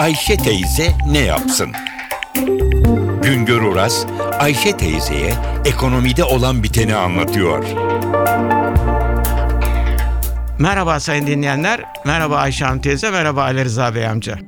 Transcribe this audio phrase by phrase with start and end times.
[0.00, 1.72] Ayşe teyze ne yapsın?
[3.22, 4.06] Güngör Oras,
[4.38, 5.34] Ayşe teyzeye
[5.64, 7.64] ekonomide olan biteni anlatıyor.
[10.58, 14.38] Merhaba sayın dinleyenler, merhaba Ayşe Hanım teyze, merhaba Ali Rıza Bey amca.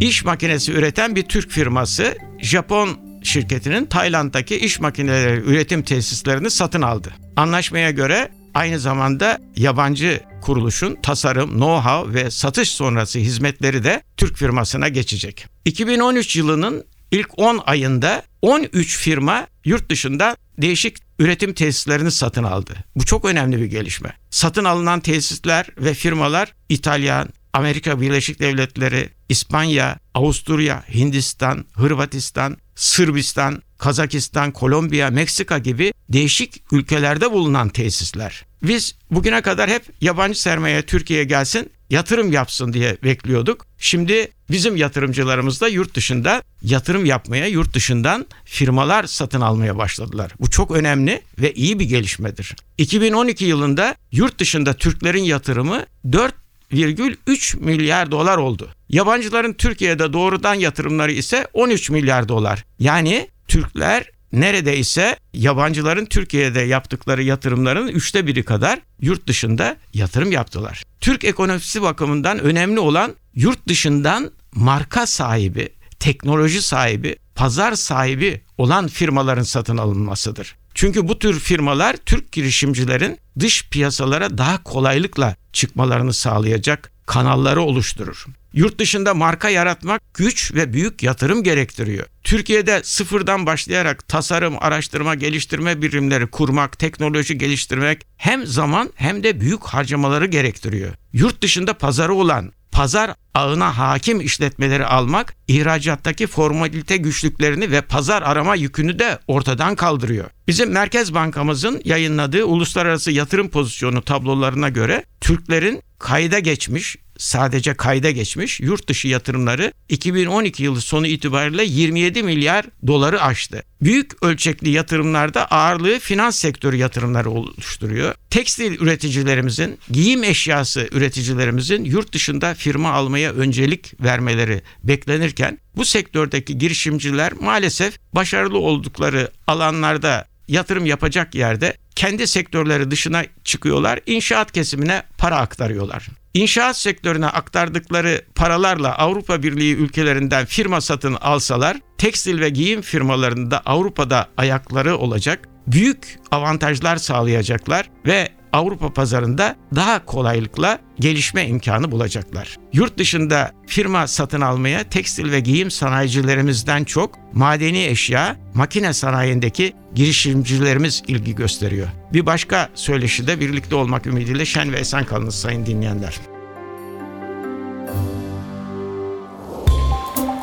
[0.00, 2.88] İş makinesi üreten bir Türk firması Japon
[3.22, 7.14] şirketinin Tayland'daki iş makineleri üretim tesislerini satın aldı.
[7.36, 14.88] Anlaşmaya göre aynı zamanda yabancı kuruluşun tasarım, know-how ve satış sonrası hizmetleri de Türk firmasına
[14.88, 15.46] geçecek.
[15.64, 22.84] 2013 yılının ilk 10 ayında 13 firma yurt dışında değişik üretim tesislerini satın aldı.
[22.96, 24.16] Bu çok önemli bir gelişme.
[24.30, 34.50] Satın alınan tesisler ve firmalar İtalyan, Amerika Birleşik Devletleri, İspanya, Avusturya, Hindistan, Hırvatistan, Sırbistan, Kazakistan,
[34.52, 38.44] Kolombiya, Meksika gibi değişik ülkelerde bulunan tesisler.
[38.62, 43.66] Biz bugüne kadar hep yabancı sermaye Türkiye'ye gelsin, yatırım yapsın diye bekliyorduk.
[43.78, 50.32] Şimdi bizim yatırımcılarımız da yurt dışında yatırım yapmaya, yurt dışından firmalar satın almaya başladılar.
[50.40, 52.56] Bu çok önemli ve iyi bir gelişmedir.
[52.78, 56.34] 2012 yılında yurt dışında Türklerin yatırımı 4
[56.72, 58.70] 1,3 milyar dolar oldu.
[58.88, 62.64] Yabancıların Türkiye'de doğrudan yatırımları ise 13 milyar dolar.
[62.78, 70.82] Yani Türkler neredeyse yabancıların Türkiye'de yaptıkları yatırımların üçte biri kadar yurt dışında yatırım yaptılar.
[71.00, 75.68] Türk ekonomisi bakımından önemli olan yurt dışından marka sahibi,
[76.00, 80.56] teknoloji sahibi, pazar sahibi olan firmaların satın alınmasıdır.
[80.74, 88.26] Çünkü bu tür firmalar Türk girişimcilerin dış piyasalara daha kolaylıkla çıkmalarını sağlayacak kanalları oluşturur.
[88.52, 92.06] Yurt dışında marka yaratmak güç ve büyük yatırım gerektiriyor.
[92.24, 99.64] Türkiye'de sıfırdan başlayarak tasarım, araştırma, geliştirme birimleri kurmak, teknoloji geliştirmek hem zaman hem de büyük
[99.64, 100.92] harcamaları gerektiriyor.
[101.12, 108.54] Yurt dışında pazarı olan pazar ağına hakim işletmeleri almak ihracattaki formalite güçlüklerini ve pazar arama
[108.54, 110.30] yükünü de ortadan kaldırıyor.
[110.48, 118.60] Bizim Merkez Bankamızın yayınladığı uluslararası yatırım pozisyonu tablolarına göre Türklerin kayda geçmiş sadece kayda geçmiş
[118.60, 123.62] yurt dışı yatırımları 2012 yılı sonu itibariyle 27 milyar doları aştı.
[123.82, 128.14] Büyük ölçekli yatırımlarda ağırlığı finans sektörü yatırımları oluşturuyor.
[128.30, 137.32] Tekstil üreticilerimizin, giyim eşyası üreticilerimizin yurt dışında firma almaya öncelik vermeleri beklenirken bu sektördeki girişimciler
[137.32, 144.00] maalesef başarılı oldukları alanlarda yatırım yapacak yerde kendi sektörleri dışına çıkıyorlar.
[144.06, 146.08] İnşaat kesimine para aktarıyorlar.
[146.34, 154.28] İnşaat sektörüne aktardıkları paralarla Avrupa Birliği ülkelerinden firma satın alsalar tekstil ve giyim firmalarında Avrupa'da
[154.36, 155.48] ayakları olacak.
[155.66, 162.58] Büyük avantajlar sağlayacaklar ve Avrupa pazarında daha kolaylıkla gelişme imkanı bulacaklar.
[162.72, 171.02] Yurt dışında firma satın almaya tekstil ve giyim sanayicilerimizden çok madeni eşya, makine sanayindeki girişimcilerimiz
[171.06, 171.88] ilgi gösteriyor.
[172.12, 176.20] Bir başka söyleşide birlikte olmak ümidiyle şen ve esen kalınız sayın dinleyenler.